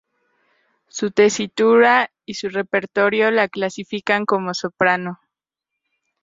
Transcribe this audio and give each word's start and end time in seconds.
Su 0.87 1.11
tesitura 1.11 2.09
y 2.25 2.33
su 2.33 2.49
repertorio 2.49 3.29
la 3.29 3.47
clasifican 3.47 4.25
como 4.25 4.55
soprano. 4.55 5.19